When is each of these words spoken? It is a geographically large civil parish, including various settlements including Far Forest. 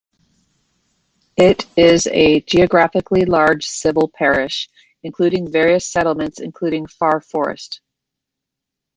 It 1.37 1.67
is 1.77 2.07
a 2.07 2.39
geographically 2.41 3.25
large 3.25 3.65
civil 3.65 4.07
parish, 4.09 4.67
including 5.03 5.51
various 5.51 5.85
settlements 5.85 6.39
including 6.41 6.87
Far 6.87 7.21
Forest. 7.21 7.81